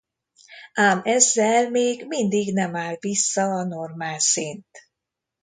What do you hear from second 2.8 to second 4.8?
vissza a normál szint.